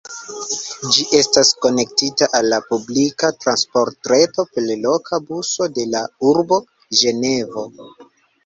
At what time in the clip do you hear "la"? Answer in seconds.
2.53-2.59, 5.95-6.03